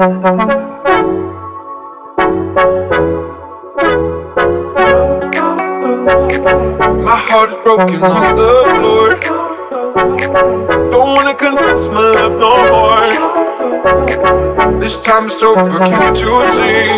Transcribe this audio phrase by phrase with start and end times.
[0.00, 0.06] My
[7.28, 9.20] heart is broken on the floor.
[10.90, 13.12] Don't wanna confess my love no more.
[14.80, 16.96] This time it's over, can't you see?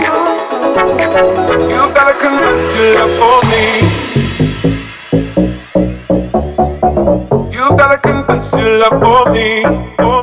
[1.74, 3.66] You gotta confess your love for me.
[7.50, 9.64] You gotta confess your love for me.
[9.96, 10.21] For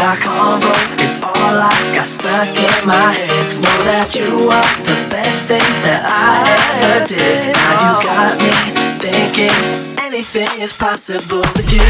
[0.00, 0.72] That convo
[1.04, 3.60] is all I got stuck in my head.
[3.60, 6.40] Know that you are the best thing that I
[6.72, 7.52] ever did.
[7.52, 8.48] Now you got me
[8.96, 9.52] thinking
[10.00, 11.84] anything is possible with you.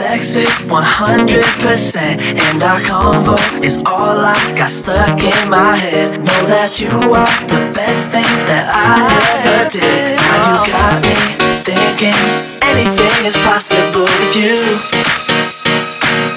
[0.00, 6.18] Sex is 100%, and our convo is all I got stuck in my head.
[6.24, 8.96] Know that you are the best thing that I
[9.28, 10.16] ever did.
[10.16, 11.20] Now you got me
[11.68, 12.16] thinking
[12.64, 14.56] anything is possible with you.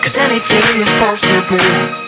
[0.04, 2.03] Cause anything is possible.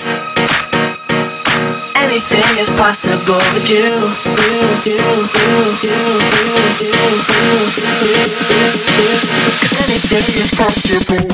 [2.77, 3.85] Anything is possible with you.
[9.59, 11.25] Cause anything is possible.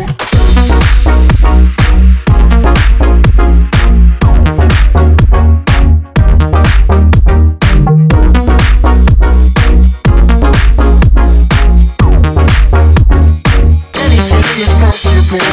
[13.98, 15.50] anything is possible.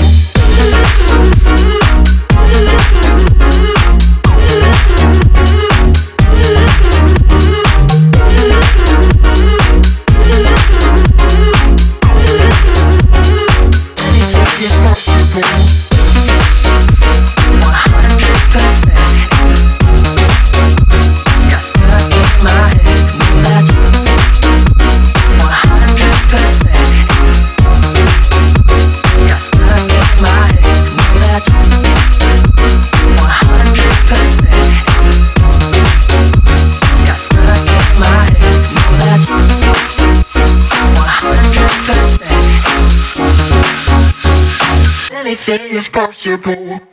[45.88, 46.87] impossible.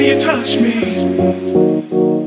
[0.00, 2.19] Does touch better.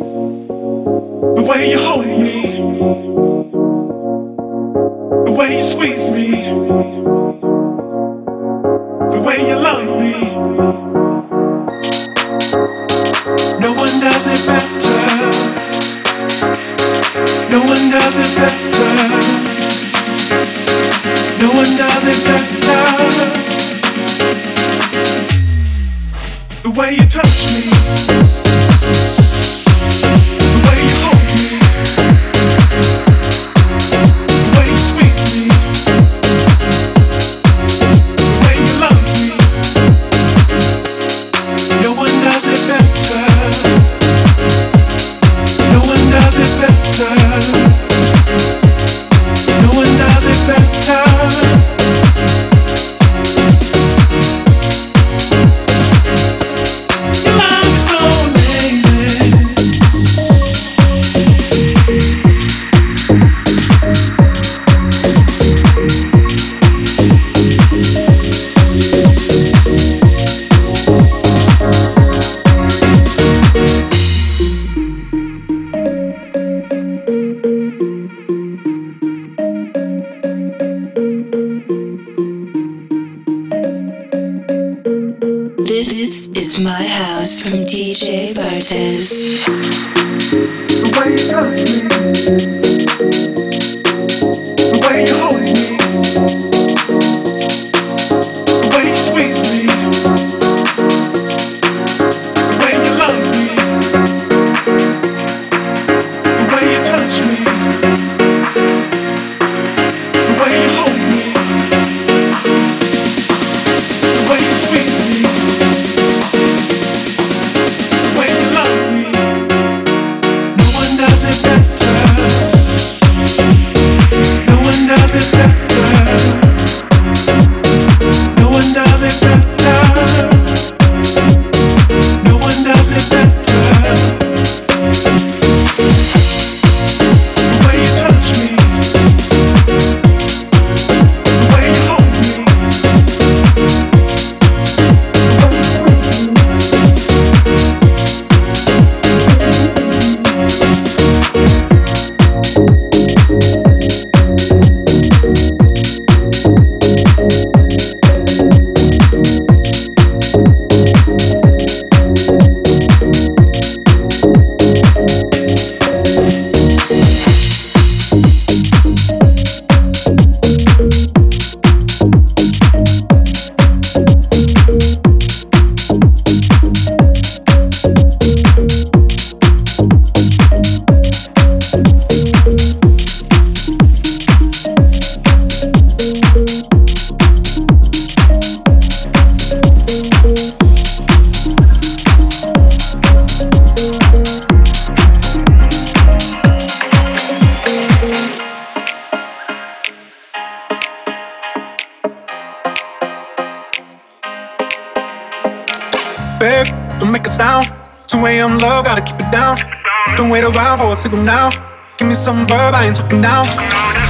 [213.02, 213.44] Verb, I ain't now.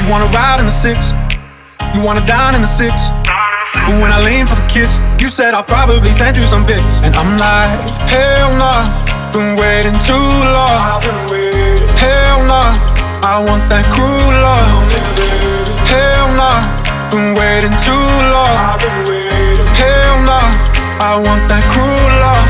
[0.04, 1.14] You wanna ride in the six,
[1.94, 3.10] you wanna dine in the six.
[3.74, 7.02] But when I lean for the kiss, you said I'll probably send you some pics.
[7.02, 8.86] And I'm like, hell nah,
[9.34, 11.02] been waiting too long.
[11.98, 12.78] Hell nah,
[13.24, 14.88] I want that cruel love.
[15.90, 16.62] Hell nah,
[17.10, 18.78] been waiting too long.
[19.74, 20.48] Hell nah,
[21.02, 22.46] I want that cruel love.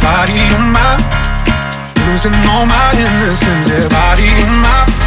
[0.00, 0.96] Body on my,
[2.08, 3.68] losing all my innocence.
[3.68, 5.05] Yeah, body on my,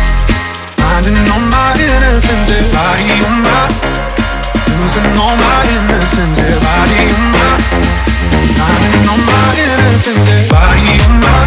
[1.02, 2.50] finding all my innocence.
[2.50, 4.00] Yeah, body on my
[4.80, 7.56] losing all my innocence, yeah, body in my,
[8.60, 11.46] finding all my innocence, yeah, body in my,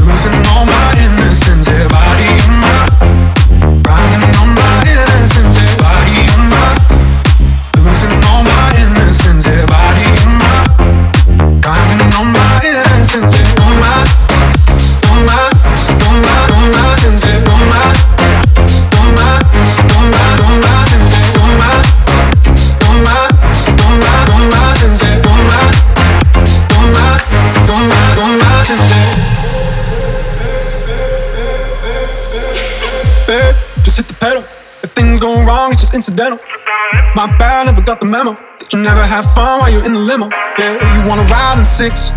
[0.00, 2.86] losing all my innocence, yeah, body in my,
[3.86, 5.69] finding all my innocence,
[36.00, 36.40] incidental.
[37.14, 38.32] My bad, never got the memo.
[38.58, 40.32] That you never have fun while you're in the limo.
[40.56, 42.08] Yeah, you wanna ride in the six,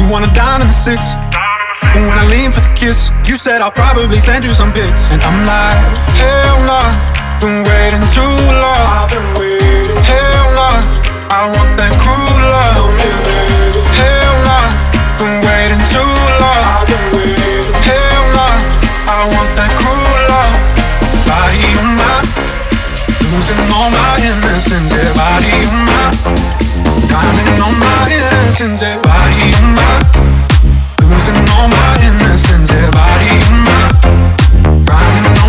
[0.00, 1.12] you wanna dine in the six.
[1.92, 5.12] But when I lean for the kiss, you said I'll probably send you some pics.
[5.12, 5.76] And I'm like,
[6.16, 6.88] hell nah,
[7.36, 9.12] been waiting too long.
[10.08, 10.80] Hell nah,
[11.28, 12.81] I want that cruel love.
[23.32, 26.12] Losing all my innocence, yeah, body on my,
[27.08, 29.96] finding all my innocence, yeah, body on my,
[31.08, 33.80] losing all my innocence, yeah, body on my,
[34.84, 35.41] finding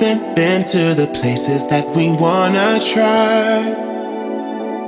[0.00, 3.60] haven't been to the places that we wanna try.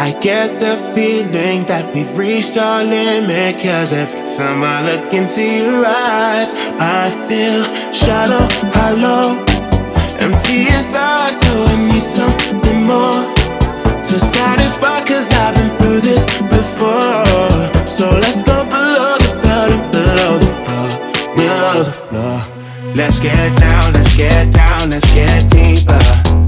[0.01, 3.61] I get the feeling that we've reached our limit.
[3.61, 7.61] Cause every time I look into your eyes, I feel
[7.93, 9.45] shallow, hollow,
[10.19, 11.35] empty inside.
[11.35, 13.23] So I need something more
[14.09, 15.05] to satisfy.
[15.05, 17.87] Cause I've been through this before.
[17.87, 20.89] So let's go below the belt, below the floor,
[21.37, 22.62] below the floor.
[22.95, 26.42] Let's get down, let's get down, let's get deeper.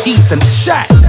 [0.00, 0.40] season.
[0.40, 0.99] Shot.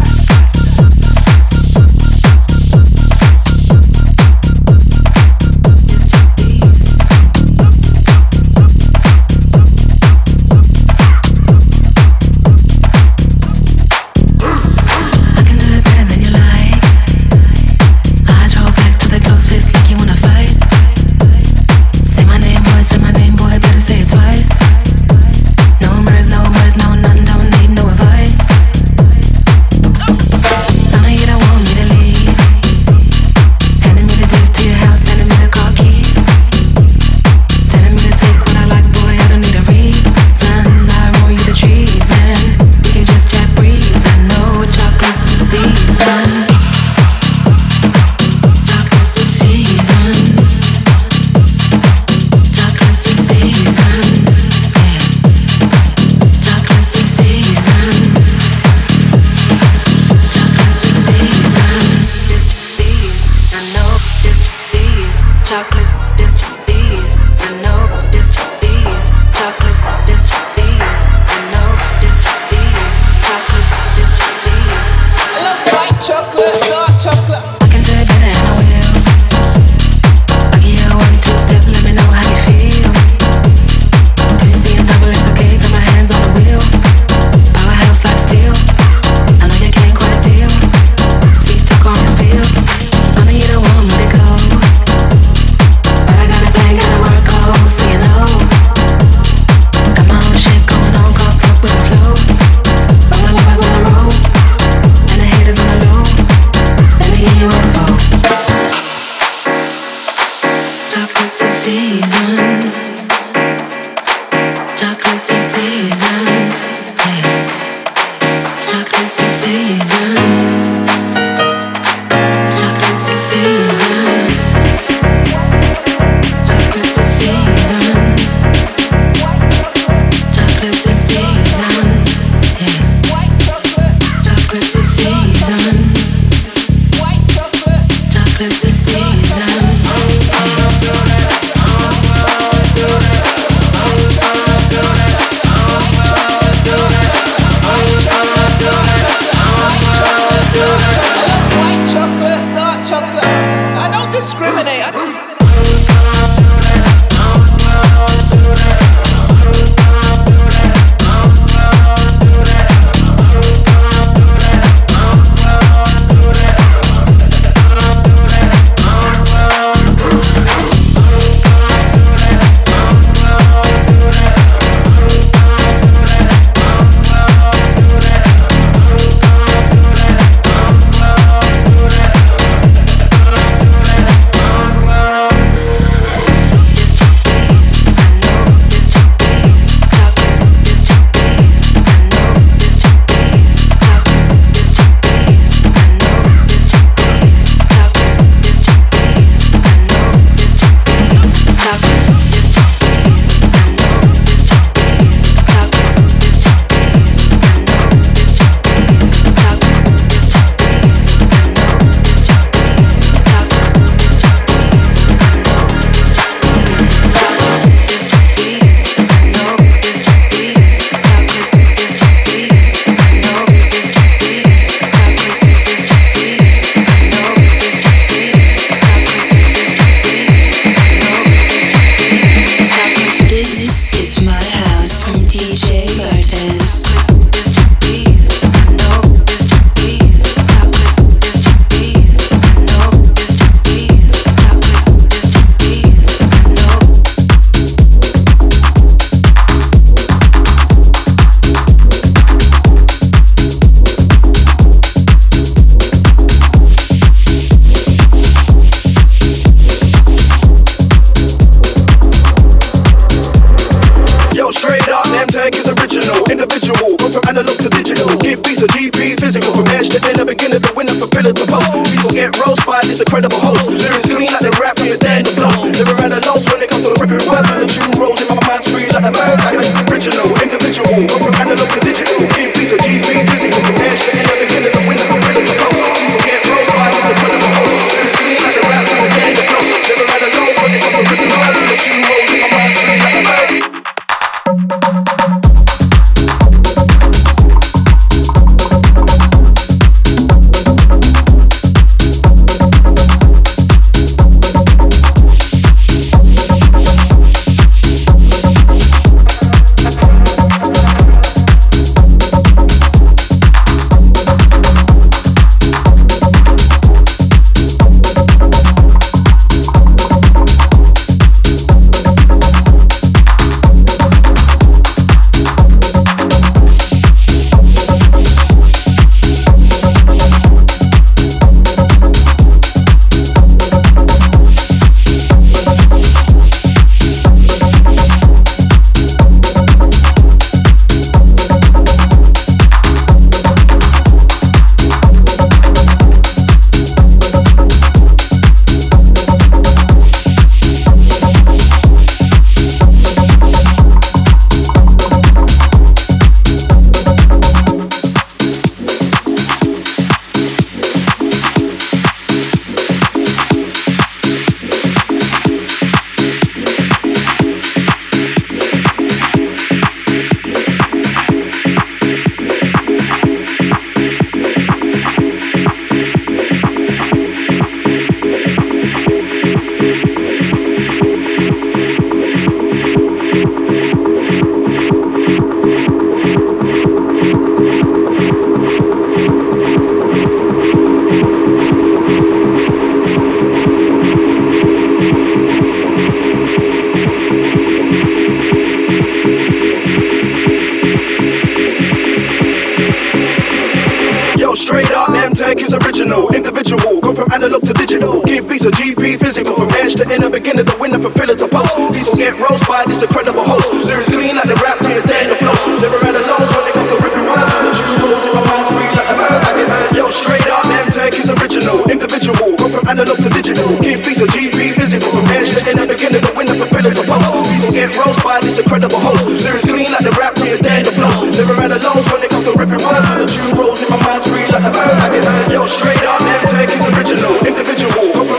[408.61, 411.73] Beats a GP physical, from edge to end, beginner to winner, from pillar to post.
[411.73, 413.73] People get roast by this incredible host.
[413.73, 415.61] Lyrics clean like the rap to your Daniel flows.
[415.81, 417.25] Never had a loss when it comes to ripping.
[417.25, 419.45] When the true rules in my mind's free like the birds.
[419.45, 419.97] I get heard.
[419.97, 423.65] Yo, straight up, M-Tech is original, individual, go from analog to digital.
[423.81, 427.03] Give beats a GP physical, from edge to end, beginner to winner, from pillar to
[427.09, 427.29] post.
[427.49, 429.25] People get roast by this incredible host.
[429.25, 431.17] Lyrics clean like the rap to your Daniel flows.
[431.33, 432.77] Never had a loss when it comes to ripping.
[432.77, 435.01] When the true rules in my mind's free like the birds.
[435.01, 435.49] I get heard.
[435.49, 437.90] Yo, straight up, M-Tech is original, individual,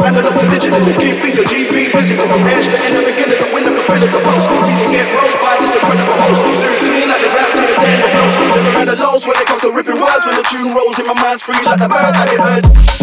[0.04, 0.78] analog to digital.
[0.98, 4.20] Give beats a GP physical, from edge to end, beginner to winner, from pillar to
[4.22, 4.46] post.
[4.50, 6.40] People get roast by this incredible host.
[6.42, 8.34] Lyrics like the rap to your Daniel flows.
[8.36, 10.22] Never had a loss when it comes to ripping words.
[10.26, 12.18] When the tune rolls in my mind's free like the birds.
[12.18, 13.01] I get heard.